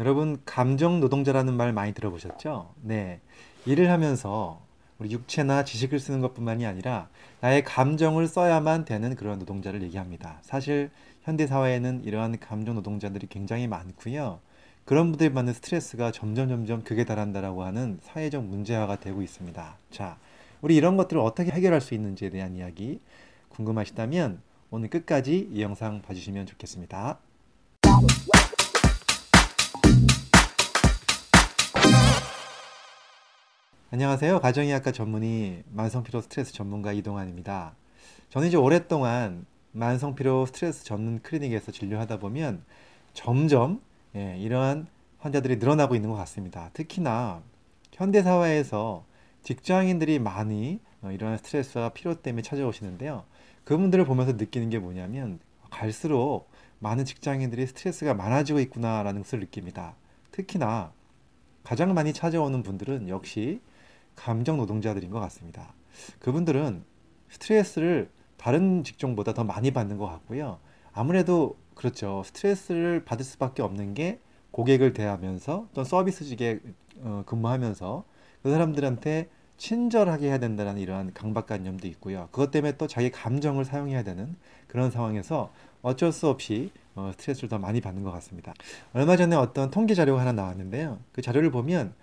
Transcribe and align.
여러분 0.00 0.40
감정 0.46 0.98
노동자라는 0.98 1.52
말 1.52 1.74
많이 1.74 1.92
들어보셨죠? 1.92 2.72
네. 2.80 3.20
일을 3.66 3.90
하면서 3.90 4.58
우리 4.98 5.10
육체나 5.10 5.62
지식을 5.62 6.00
쓰는 6.00 6.22
것뿐만이 6.22 6.64
아니라 6.64 7.10
나의 7.42 7.62
감정을 7.64 8.26
써야만 8.26 8.86
되는 8.86 9.14
그런 9.14 9.38
노동자를 9.38 9.82
얘기합니다. 9.82 10.38
사실 10.40 10.90
현대 11.22 11.46
사회에는 11.46 12.04
이러한 12.04 12.38
감정 12.38 12.76
노동자들이 12.76 13.26
굉장히 13.26 13.66
많고요. 13.68 14.40
그런 14.86 15.10
분들이 15.10 15.34
받는 15.34 15.52
스트레스가 15.52 16.12
점점 16.12 16.48
점점 16.48 16.82
극에 16.82 17.04
달한다라고 17.04 17.64
하는 17.64 17.98
사회적 18.00 18.42
문제화가 18.42 19.00
되고 19.00 19.20
있습니다. 19.20 19.76
자, 19.90 20.16
우리 20.62 20.76
이런 20.76 20.96
것들을 20.96 21.20
어떻게 21.20 21.50
해결할 21.50 21.82
수 21.82 21.92
있는지에 21.92 22.30
대한 22.30 22.56
이야기 22.56 23.00
궁금하시다면 23.50 24.40
오늘 24.70 24.88
끝까지 24.88 25.50
이 25.52 25.60
영상 25.60 26.00
봐주시면 26.00 26.46
좋겠습니다. 26.46 27.18
안녕하세요. 33.92 34.38
가정의학과 34.38 34.92
전문의 34.92 35.64
만성피로 35.72 36.20
스트레스 36.20 36.52
전문가 36.52 36.92
이동환입니다. 36.92 37.74
저는 38.28 38.46
이제 38.46 38.56
오랫동안 38.56 39.46
만성피로 39.72 40.46
스트레스 40.46 40.84
전문 40.84 41.18
클리닉에서 41.22 41.72
진료하다 41.72 42.20
보면 42.20 42.62
점점 43.14 43.80
예, 44.14 44.36
이러한 44.38 44.86
환자들이 45.18 45.56
늘어나고 45.56 45.96
있는 45.96 46.08
것 46.08 46.14
같습니다. 46.18 46.70
특히나 46.72 47.42
현대사회에서 47.90 49.04
직장인들이 49.42 50.20
많이 50.20 50.78
어, 51.02 51.10
이러한 51.10 51.38
스트레스와 51.38 51.88
피로 51.88 52.14
때문에 52.14 52.42
찾아오시는데요. 52.42 53.24
그분들을 53.64 54.04
보면서 54.04 54.34
느끼는 54.34 54.70
게 54.70 54.78
뭐냐면 54.78 55.40
갈수록 55.68 56.48
많은 56.78 57.04
직장인들이 57.04 57.66
스트레스가 57.66 58.14
많아지고 58.14 58.60
있구나라는 58.60 59.22
것을 59.22 59.40
느낍니다. 59.40 59.96
특히나 60.30 60.92
가장 61.64 61.92
많이 61.92 62.12
찾아오는 62.12 62.62
분들은 62.62 63.08
역시 63.08 63.60
감정 64.20 64.58
노동자들인 64.58 65.10
것 65.10 65.18
같습니다. 65.20 65.72
그분들은 66.18 66.84
스트레스를 67.30 68.10
다른 68.36 68.84
직종보다 68.84 69.32
더 69.32 69.44
많이 69.44 69.70
받는 69.70 69.96
것 69.96 70.06
같고요. 70.06 70.58
아무래도 70.92 71.56
그렇죠. 71.74 72.22
스트레스를 72.26 73.04
받을 73.04 73.24
수밖에 73.24 73.62
없는 73.62 73.94
게 73.94 74.18
고객을 74.50 74.92
대하면서 74.92 75.68
또 75.72 75.84
서비스직에 75.84 76.60
어, 76.98 77.22
근무하면서 77.24 78.04
그 78.42 78.50
사람들한테 78.50 79.28
친절하게 79.56 80.28
해야 80.28 80.38
된다는 80.38 80.78
이러한 80.78 81.12
강박관념도 81.14 81.86
있고요. 81.88 82.28
그것 82.30 82.50
때문에 82.50 82.76
또 82.76 82.86
자기 82.86 83.10
감정을 83.10 83.64
사용해야 83.64 84.02
되는 84.02 84.36
그런 84.66 84.90
상황에서 84.90 85.50
어쩔 85.82 86.12
수 86.12 86.28
없이 86.28 86.70
어, 86.94 87.10
스트레스를 87.12 87.48
더 87.48 87.58
많이 87.58 87.80
받는 87.80 88.02
것 88.02 88.10
같습니다. 88.12 88.52
얼마 88.92 89.16
전에 89.16 89.36
어떤 89.36 89.70
통계 89.70 89.94
자료가 89.94 90.20
하나 90.20 90.32
나왔는데요. 90.32 90.98
그 91.12 91.22
자료를 91.22 91.50
보면 91.50 91.94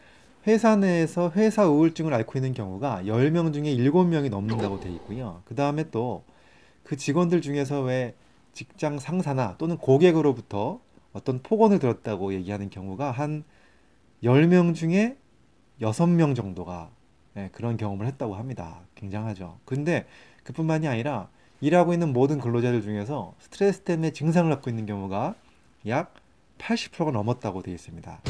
회사 0.45 0.75
내에서 0.75 1.31
회사 1.35 1.67
우울증을 1.67 2.13
앓고 2.13 2.37
있는 2.37 2.53
경우가 2.53 3.03
10명 3.05 3.53
중에 3.53 3.75
7명이 3.75 4.29
넘는다고 4.29 4.79
돼 4.79 4.89
있고요. 4.91 5.41
그 5.45 5.55
다음에 5.55 5.89
또 5.89 6.23
그 6.87 6.95
직원들 6.95 7.41
중에서 7.41 7.81
왜 7.81 8.15
직장 8.53 8.97
상사나 8.97 9.55
또는 9.57 9.77
고객으로부터 9.77 10.79
어떤 11.11 11.43
폭언을 11.43 11.79
들었다고 11.79 12.33
얘기하는 12.33 12.69
경우가 12.69 13.11
한 13.11 13.43
10명 14.23 14.73
중에 14.73 15.17
6명 15.81 16.33
정도가 16.33 16.89
네, 17.33 17.49
그런 17.51 17.75
경험을 17.75 18.07
했다고 18.07 18.35
합니다. 18.35 18.79
굉장하죠. 18.95 19.59
근데 19.65 20.05
그뿐만이 20.43 20.87
아니라 20.87 21.27
일하고 21.59 21.91
있는 21.91 22.13
모든 22.13 22.39
근로자들 22.39 22.81
중에서 22.81 23.35
스트레스 23.39 23.81
때문에 23.81 24.11
증상을 24.11 24.49
갖고 24.49 24.69
있는 24.69 24.85
경우가 24.85 25.35
약 25.87 26.13
80%가 26.57 27.11
넘었다고 27.11 27.63
되어 27.63 27.73
있습니다. 27.73 28.21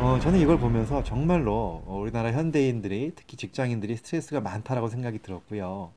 어, 0.00 0.16
저는 0.20 0.38
이걸 0.38 0.60
보면서 0.60 1.02
정말로 1.02 1.82
우리나라 1.86 2.30
현대인들이 2.30 3.12
특히 3.16 3.36
직장인들이 3.36 3.96
스트레스가 3.96 4.40
많다라고 4.40 4.86
생각이 4.88 5.18
들었고요. 5.18 5.90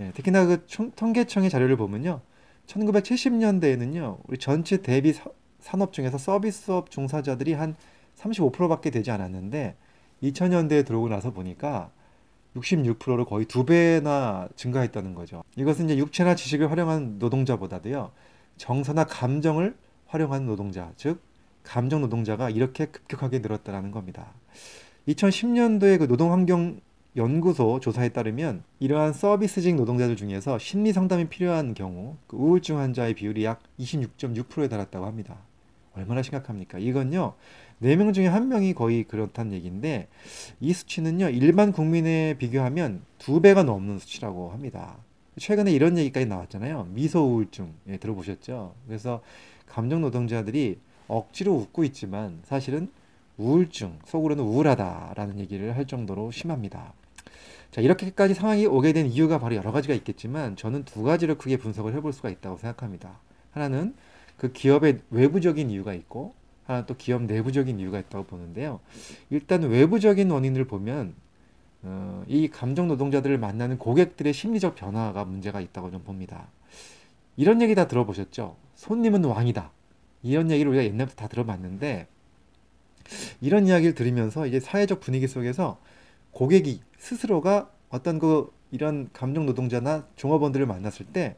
예, 0.00 0.10
특히나 0.14 0.46
그 0.46 0.66
통계청의 0.96 1.50
자료를 1.50 1.76
보면요. 1.76 2.22
1970년대에는요. 2.66 4.20
우리 4.26 4.38
전체 4.38 4.78
대비 4.78 5.12
사, 5.12 5.26
산업 5.60 5.92
중에서 5.92 6.16
서비스업 6.16 6.90
종사자들이 6.90 7.52
한 7.52 7.76
35%밖에 8.16 8.88
되지 8.88 9.10
않았는데 9.10 9.76
2000년대에 10.22 10.86
들어오고 10.86 11.10
나서 11.10 11.30
보니까 11.30 11.90
66%로 12.56 13.26
거의 13.26 13.44
두 13.44 13.66
배나 13.66 14.48
증가했다는 14.56 15.14
거죠. 15.14 15.44
이것은 15.56 15.86
이제 15.86 15.98
육체나 15.98 16.36
지식을 16.36 16.70
활용한 16.70 17.18
노동자보다도요. 17.18 18.12
정서나 18.56 19.04
감정을 19.04 19.76
활용한 20.06 20.46
노동자, 20.46 20.90
즉 20.96 21.20
감정 21.62 22.00
노동자가 22.00 22.50
이렇게 22.50 22.86
급격하게 22.86 23.40
늘었다는 23.40 23.90
겁니다. 23.90 24.32
2010년도에 25.08 25.98
그 25.98 26.04
노동환경 26.04 26.80
연구소 27.16 27.78
조사에 27.80 28.10
따르면 28.10 28.62
이러한 28.80 29.12
서비스직 29.12 29.74
노동자들 29.74 30.16
중에서 30.16 30.58
심리 30.58 30.92
상담이 30.92 31.26
필요한 31.26 31.74
경우 31.74 32.16
그 32.26 32.36
우울증 32.36 32.78
환자의 32.78 33.14
비율이 33.14 33.44
약 33.44 33.60
26.6%에 33.78 34.68
달했다고 34.68 35.04
합니다. 35.04 35.38
얼마나 35.94 36.22
심각합니까? 36.22 36.78
이건요, 36.78 37.34
4명 37.82 38.14
중에 38.14 38.30
1명이 38.30 38.74
거의 38.74 39.04
그렇다는 39.04 39.52
얘기인데, 39.52 40.08
이 40.60 40.72
수치는요, 40.72 41.28
일반 41.28 41.70
국민에 41.72 42.34
비교하면 42.38 43.02
2배가 43.18 43.64
넘는 43.64 43.98
수치라고 43.98 44.50
합니다. 44.50 44.96
최근에 45.38 45.70
이런 45.72 45.98
얘기까지 45.98 46.26
나왔잖아요. 46.26 46.88
미소 46.90 47.20
우울증. 47.20 47.74
예, 47.88 47.96
들어보셨죠? 47.96 48.74
그래서 48.86 49.22
감정 49.66 50.00
노동자들이 50.00 50.78
억지로 51.12 51.54
웃고 51.54 51.84
있지만 51.84 52.40
사실은 52.44 52.90
우울증, 53.36 53.98
속으로는 54.04 54.44
우울하다라는 54.44 55.38
얘기를 55.40 55.76
할 55.76 55.86
정도로 55.86 56.30
심합니다. 56.30 56.92
자, 57.70 57.80
이렇게까지 57.80 58.34
상황이 58.34 58.66
오게 58.66 58.92
된 58.92 59.06
이유가 59.06 59.38
바로 59.38 59.54
여러 59.56 59.72
가지가 59.72 59.94
있겠지만 59.94 60.56
저는 60.56 60.84
두 60.84 61.02
가지를 61.02 61.36
크게 61.38 61.56
분석을 61.56 61.94
해볼 61.94 62.12
수가 62.12 62.30
있다고 62.30 62.58
생각합니다. 62.58 63.18
하나는 63.52 63.94
그 64.36 64.52
기업의 64.52 65.00
외부적인 65.10 65.70
이유가 65.70 65.94
있고 65.94 66.34
하나 66.66 66.86
또 66.86 66.94
기업 66.96 67.22
내부적인 67.22 67.78
이유가 67.78 67.98
있다고 67.98 68.24
보는데요. 68.24 68.80
일단 69.30 69.62
외부적인 69.62 70.30
원인을 70.30 70.66
보면 70.66 71.14
어, 71.84 72.22
이 72.28 72.48
감정 72.48 72.88
노동자들을 72.88 73.38
만나는 73.38 73.78
고객들의 73.78 74.32
심리적 74.32 74.76
변화가 74.76 75.24
문제가 75.24 75.60
있다고 75.60 75.90
좀 75.90 76.02
봅니다. 76.04 76.46
이런 77.36 77.60
얘기 77.60 77.74
다 77.74 77.88
들어보셨죠? 77.88 78.56
손님은 78.76 79.24
왕이다. 79.24 79.70
이런 80.22 80.50
얘기를 80.50 80.70
우리가 80.70 80.84
옛날부터 80.84 81.16
다 81.16 81.28
들어봤는데 81.28 82.06
이런 83.40 83.66
이야기를 83.66 83.94
들으면서 83.94 84.46
이제 84.46 84.60
사회적 84.60 85.00
분위기 85.00 85.26
속에서 85.26 85.80
고객이 86.30 86.80
스스로가 86.98 87.70
어떤 87.88 88.18
그 88.18 88.52
이런 88.70 89.10
감정 89.12 89.44
노동자나 89.46 90.06
종업원들을 90.16 90.66
만났을 90.66 91.06
때 91.06 91.36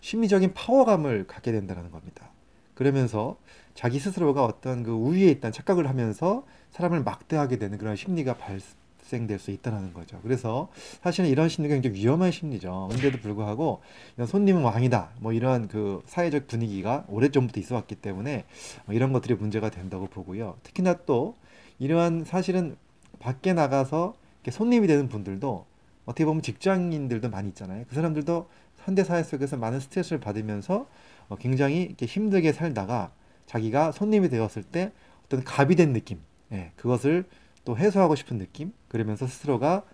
심리적인 0.00 0.54
파워감을 0.54 1.26
갖게 1.26 1.50
된다는 1.50 1.90
겁니다. 1.90 2.30
그러면서 2.74 3.36
자기 3.74 3.98
스스로가 3.98 4.44
어떤 4.44 4.82
그 4.82 4.92
우위에 4.92 5.28
있다는 5.30 5.52
착각을 5.52 5.88
하면서 5.88 6.46
사람을 6.70 7.02
막대하게 7.02 7.58
되는 7.58 7.78
그런 7.78 7.96
심리가 7.96 8.34
발, 8.34 8.60
발생될 9.06 9.38
수 9.38 9.50
있다는 9.50 9.94
거죠. 9.94 10.18
그래서 10.22 10.68
사실은 11.02 11.30
이런 11.30 11.48
심리가 11.48 11.74
굉장히 11.74 11.96
위험한 11.96 12.30
심리죠. 12.30 12.88
근데도 12.90 13.18
불구하고 13.18 13.80
손님은 14.24 14.62
왕이다. 14.62 15.10
뭐 15.20 15.32
이런 15.32 15.68
그 15.68 16.02
사회적 16.06 16.46
분위기가 16.46 17.04
오래전부터 17.08 17.60
있어 17.60 17.74
왔기 17.76 17.96
때문에 17.96 18.44
이런 18.90 19.12
것들이 19.12 19.34
문제가 19.34 19.70
된다고 19.70 20.06
보고요. 20.06 20.56
특히나 20.62 20.94
또 21.06 21.34
이러한 21.78 22.24
사실은 22.24 22.76
밖에 23.18 23.52
나가서 23.52 24.14
손님이 24.50 24.86
되는 24.86 25.08
분들도 25.08 25.64
어떻게 26.04 26.24
보면 26.24 26.42
직장인들도 26.42 27.30
많이 27.30 27.48
있잖아요. 27.48 27.84
그 27.88 27.94
사람들도 27.94 28.48
현대 28.84 29.02
사회 29.02 29.22
속에서 29.22 29.56
많은 29.56 29.80
스트레스를 29.80 30.20
받으면서 30.20 30.86
어, 31.28 31.36
굉장히 31.36 31.82
이렇게 31.82 32.06
힘들게 32.06 32.52
살다가 32.52 33.10
자기가 33.46 33.90
손님이 33.90 34.28
되었을 34.28 34.62
때 34.62 34.92
어떤 35.24 35.42
갑이 35.42 35.74
된 35.74 35.92
느낌, 35.92 36.20
예, 36.52 36.70
그것을 36.76 37.24
또 37.66 37.76
해소하고 37.76 38.14
싶은 38.14 38.38
느낌 38.38 38.72
그러면서 38.88 39.26
스스로가 39.26 39.84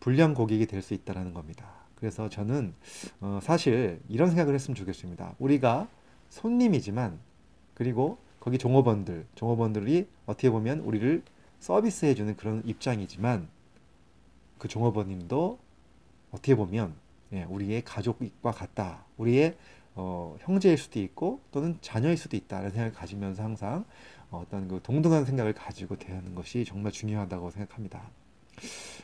불량 0.00 0.34
고객이 0.34 0.66
될 0.66 0.82
수 0.82 0.94
있다는 0.94 1.32
겁니다. 1.34 1.70
그래서 1.94 2.28
저는 2.28 2.74
어 3.20 3.38
사실 3.40 4.00
이런 4.08 4.30
생각을 4.30 4.54
했으면 4.54 4.74
좋겠습니다. 4.74 5.36
우리가 5.38 5.86
손님이지만 6.30 7.20
그리고 7.74 8.18
거기 8.40 8.58
종업원들, 8.58 9.26
종업원들이 9.36 10.08
어떻게 10.26 10.50
보면 10.50 10.80
우리를 10.80 11.22
서비스해주는 11.60 12.36
그런 12.36 12.62
입장이지만 12.66 13.46
그 14.58 14.66
종업원님도 14.66 15.58
어떻게 16.32 16.56
보면 16.56 16.94
예, 17.34 17.44
우리의 17.44 17.82
가족과 17.84 18.50
같다. 18.50 19.04
우리의 19.18 19.54
어, 19.94 20.36
형제일 20.40 20.78
수도 20.78 20.98
있고 20.98 21.40
또는 21.52 21.76
자녀일 21.82 22.16
수도 22.16 22.36
있다는 22.36 22.70
생각을 22.70 22.92
가지면서 22.92 23.42
항상 23.42 23.84
어떤 24.38 24.68
그 24.68 24.80
동등한 24.82 25.24
생각을 25.24 25.52
가지고 25.52 25.96
대하는 25.96 26.34
것이 26.34 26.64
정말 26.64 26.92
중요하다고 26.92 27.50
생각합니다. 27.50 28.10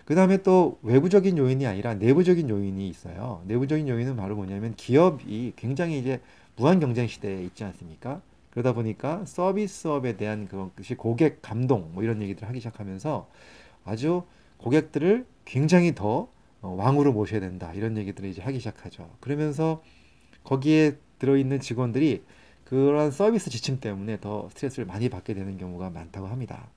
그 0.04 0.14
다음에 0.14 0.42
또 0.42 0.78
외부적인 0.82 1.36
요인이 1.36 1.66
아니라 1.66 1.94
내부적인 1.94 2.48
요인이 2.48 2.88
있어요. 2.88 3.42
내부적인 3.46 3.88
요인은 3.88 4.16
바로 4.16 4.36
뭐냐면 4.36 4.74
기업이 4.74 5.52
굉장히 5.56 5.98
이제 5.98 6.20
무한 6.56 6.80
경쟁 6.80 7.06
시대에 7.06 7.42
있지 7.42 7.64
않습니까? 7.64 8.22
그러다 8.50 8.72
보니까 8.72 9.24
서비스업에 9.26 10.16
대한 10.16 10.48
그것이 10.48 10.94
고객 10.94 11.42
감동 11.42 11.92
뭐 11.92 12.02
이런 12.02 12.22
얘기들을 12.22 12.48
하기 12.48 12.60
시작하면서 12.60 13.28
아주 13.84 14.22
고객들을 14.56 15.26
굉장히 15.44 15.94
더 15.94 16.28
어, 16.60 16.74
왕으로 16.76 17.12
모셔야 17.12 17.40
된다 17.40 17.72
이런 17.74 17.96
얘기들을 17.96 18.28
이제 18.28 18.42
하기 18.42 18.58
시작하죠. 18.58 19.08
그러면서 19.20 19.82
거기에 20.42 20.96
들어있는 21.18 21.60
직원들이 21.60 22.22
그런 22.68 23.10
서비스 23.10 23.48
지침 23.48 23.80
때문에 23.80 24.20
더 24.20 24.48
스트레스를 24.50 24.84
많이 24.84 25.08
받게 25.08 25.32
되는 25.32 25.56
경우가 25.56 25.88
많다고 25.88 26.26
합니다. 26.26 26.68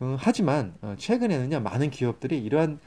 어, 0.00 0.16
하지만 0.18 0.74
어, 0.82 0.94
최근에는요 0.98 1.60
많은 1.60 1.90
기업들이 1.90 2.38
이러한 2.44 2.78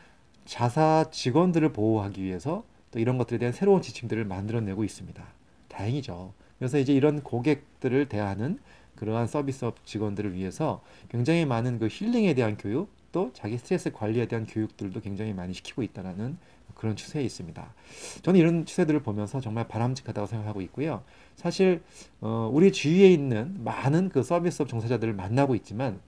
자사 0.45 1.05
직원들을 1.09 1.73
보호하기 1.73 2.23
위해서 2.23 2.63
또 2.91 2.99
이런 2.99 3.17
것들에 3.17 3.39
대한 3.39 3.51
새로운 3.51 3.81
지침들을 3.81 4.25
만들어내고 4.25 4.83
있습니다. 4.83 5.23
다행이죠. 5.69 6.33
그래서 6.59 6.77
이제 6.77 6.93
이런 6.93 7.23
고객들을 7.23 8.07
대하는 8.09 8.59
그러한 8.95 9.27
서비스업 9.27 9.85
직원들을 9.85 10.33
위해서 10.33 10.83
굉장히 11.09 11.45
많은 11.45 11.79
그 11.79 11.87
힐링에 11.89 12.35
대한 12.35 12.57
교육 12.57 12.91
또 13.11 13.31
자기 13.33 13.57
스트레스 13.57 13.91
관리에 13.91 14.27
대한 14.27 14.45
교육들도 14.45 14.99
굉장히 15.01 15.33
많이 15.33 15.53
시키고 15.53 15.81
있다는 15.81 16.37
그런 16.79 16.95
추세에 16.95 17.21
있습니다. 17.23 17.73
저는 18.21 18.39
이런 18.39 18.65
추세들을 18.65 19.01
보면서 19.01 19.41
정말 19.41 19.67
바람직하다고 19.67 20.27
생각하고 20.27 20.61
있고요. 20.61 21.03
사실 21.35 21.83
어, 22.21 22.49
우리 22.53 22.71
주위에 22.71 23.11
있는 23.11 23.61
많은 23.65 24.07
그 24.07 24.23
서비스업 24.23 24.69
종사자들을 24.69 25.13
만나고 25.13 25.55
있지만 25.55 25.99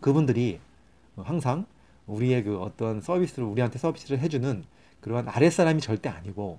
그분들이 0.00 0.60
항상 1.16 1.64
우리의 2.06 2.44
그 2.44 2.60
어떤 2.60 3.00
서비스를 3.00 3.48
우리한테 3.48 3.78
서비스를 3.78 4.18
해주는 4.18 4.64
그러한 5.00 5.26
아랫사람이 5.26 5.80
절대 5.80 6.10
아니고 6.10 6.58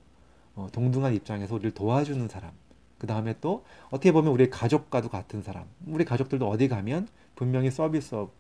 어, 0.56 0.68
동등한 0.72 1.14
입장에서 1.14 1.54
우리를 1.54 1.72
도와주는 1.72 2.28
사람 2.28 2.52
그 2.98 3.06
다음에 3.06 3.36
또 3.42 3.64
어떻게 3.90 4.12
보면 4.12 4.32
우리 4.32 4.50
가족과도 4.50 5.10
같은 5.10 5.44
사람 5.44 5.66
우리 5.86 6.04
가족들도 6.04 6.50
어디 6.50 6.68
가면 6.68 7.08
분명히 7.36 7.70
서비스업 7.70 8.32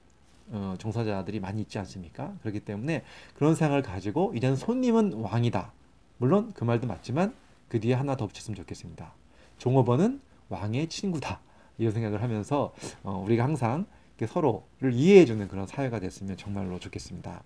어, 0.50 0.76
종사자들이 0.78 1.40
많이 1.40 1.62
있지 1.62 1.80
않습니까? 1.80 2.34
그렇기 2.42 2.60
때문에 2.62 3.04
그런 3.36 3.56
생각을 3.56 3.82
가지고 3.82 4.34
이제는 4.36 4.56
손님은 4.56 5.14
왕이다. 5.14 5.72
물론 6.18 6.52
그 6.54 6.64
말도 6.64 6.88
맞지만 6.88 7.34
그 7.68 7.80
뒤에 7.80 7.94
하나 7.94 8.16
더 8.16 8.28
붙였으면 8.28 8.56
좋겠습니다. 8.56 9.14
종업원은 9.58 10.22
왕의 10.50 10.90
친구다. 10.90 11.40
이런 11.78 11.92
생각을 11.92 12.22
하면서 12.22 12.74
어, 13.04 13.22
우리가 13.26 13.44
항상 13.44 13.86
서로를 14.26 14.94
이해해주는 14.94 15.48
그런 15.48 15.68
사회가 15.68 16.00
됐으면 16.00 16.38
정말로 16.38 16.80
좋겠습니다. 16.80 17.44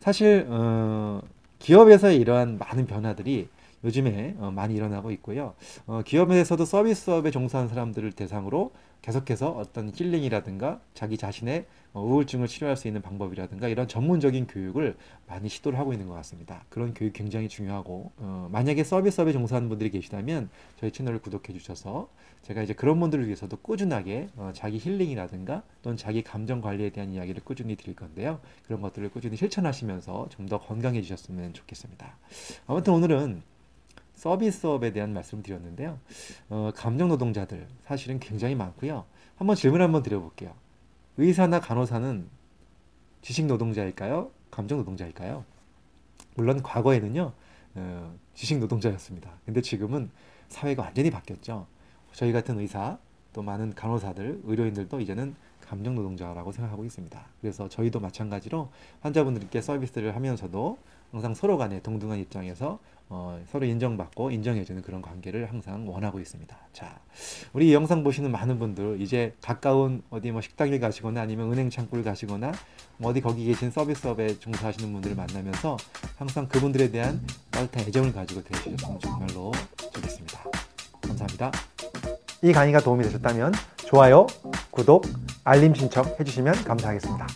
사실 0.00 0.46
어, 0.48 1.22
기업에서의 1.58 2.18
이러한 2.18 2.58
많은 2.58 2.86
변화들이 2.86 3.48
요즘에 3.86 4.34
어, 4.38 4.50
많이 4.50 4.74
일어나고 4.74 5.10
있고요. 5.12 5.54
어, 5.86 6.02
기업에서도 6.04 6.64
서비스업에 6.64 7.30
종사하는 7.30 7.68
사람들을 7.70 8.12
대상으로 8.12 8.72
계속해서 9.02 9.52
어떤 9.52 9.92
힐링이라든가 9.94 10.80
자기 10.92 11.16
자신의 11.16 11.66
어, 11.92 12.02
우울증을 12.02 12.48
치료할 12.48 12.76
수 12.76 12.88
있는 12.88 13.00
방법이라든가 13.02 13.68
이런 13.68 13.86
전문적인 13.86 14.48
교육을 14.48 14.96
많이 15.28 15.48
시도를 15.48 15.78
하고 15.78 15.92
있는 15.92 16.08
것 16.08 16.14
같습니다. 16.14 16.64
그런 16.68 16.92
교육 16.92 17.12
굉장히 17.12 17.48
중요하고 17.48 18.10
어, 18.18 18.48
만약에 18.50 18.82
서비스업에 18.82 19.32
종사하는 19.32 19.68
분들이 19.68 19.90
계시다면 19.90 20.50
저희 20.80 20.90
채널을 20.90 21.20
구독해 21.20 21.52
주셔서 21.52 22.08
제가 22.42 22.62
이제 22.62 22.72
그런 22.74 22.98
분들을 23.00 23.24
위해서도 23.26 23.56
꾸준하게 23.58 24.28
어, 24.36 24.50
자기 24.54 24.78
힐링이라든가 24.78 25.62
또는 25.82 25.96
자기 25.96 26.22
감정 26.22 26.60
관리에 26.60 26.90
대한 26.90 27.12
이야기를 27.12 27.42
꾸준히 27.44 27.76
드릴 27.76 27.94
건데요. 27.94 28.40
그런 28.66 28.80
것들을 28.80 29.08
꾸준히 29.10 29.36
실천하시면서 29.36 30.28
좀 30.30 30.46
더 30.46 30.60
건강해지셨으면 30.60 31.54
좋겠습니다. 31.54 32.16
아무튼 32.68 32.92
오늘은 32.92 33.42
서비스업에 34.16 34.92
대한 34.92 35.12
말씀을 35.12 35.42
드렸는데요. 35.42 35.98
어, 36.48 36.70
감정 36.74 37.08
노동자들 37.08 37.66
사실은 37.84 38.18
굉장히 38.18 38.54
많고요. 38.54 39.04
한번 39.36 39.54
질문 39.54 39.80
한번 39.82 40.02
드려볼게요. 40.02 40.52
의사나 41.18 41.60
간호사는 41.60 42.26
지식 43.22 43.46
노동자일까요? 43.46 44.30
감정 44.50 44.78
노동자일까요? 44.78 45.44
물론 46.34 46.62
과거에는요, 46.62 47.32
어, 47.74 48.14
지식 48.34 48.58
노동자였습니다. 48.58 49.30
근데 49.44 49.60
지금은 49.60 50.10
사회가 50.48 50.82
완전히 50.82 51.10
바뀌었죠. 51.10 51.66
저희 52.12 52.32
같은 52.32 52.58
의사, 52.58 52.98
또 53.32 53.42
많은 53.42 53.74
간호사들, 53.74 54.42
의료인들도 54.44 55.00
이제는 55.00 55.34
감정 55.60 55.94
노동자라고 55.94 56.52
생각하고 56.52 56.84
있습니다. 56.84 57.26
그래서 57.40 57.68
저희도 57.68 58.00
마찬가지로 58.00 58.70
환자분들께 59.00 59.60
서비스를 59.60 60.14
하면서도 60.14 60.78
항상 61.12 61.34
서로 61.34 61.56
간에 61.56 61.80
동등한 61.80 62.18
입장에서 62.18 62.78
어, 63.08 63.40
서로 63.50 63.64
인정받고 63.66 64.32
인정해주는 64.32 64.82
그런 64.82 65.00
관계를 65.00 65.48
항상 65.48 65.88
원하고 65.88 66.18
있습니다. 66.18 66.56
자, 66.72 66.98
우리 67.52 67.68
이 67.68 67.74
영상 67.74 68.02
보시는 68.02 68.32
많은 68.32 68.58
분들 68.58 69.00
이제 69.00 69.32
가까운 69.40 70.02
어디 70.10 70.32
뭐 70.32 70.40
식당에 70.40 70.78
가시거나 70.78 71.20
아니면 71.20 71.52
은행 71.52 71.70
창구를 71.70 72.02
가시거나 72.02 72.52
뭐 72.98 73.10
어디 73.10 73.20
거기 73.20 73.44
계신 73.44 73.70
서비스업에 73.70 74.40
종사하시는 74.40 74.92
분들을 74.92 75.14
만나면서 75.14 75.76
항상 76.16 76.48
그분들에 76.48 76.90
대한 76.90 77.20
따뜻한 77.50 77.86
애정을 77.86 78.12
가지고 78.12 78.42
대해주셨으면 78.42 78.98
정말로 78.98 79.52
좋겠습니다. 79.92 80.44
감사합니다. 81.02 81.52
이 82.42 82.52
강의가 82.52 82.80
도움이 82.80 83.04
되셨다면 83.04 83.52
좋아요, 83.76 84.26
구독, 84.70 85.06
알림 85.44 85.74
신청 85.74 86.04
해주시면 86.18 86.64
감사하겠습니다. 86.64 87.26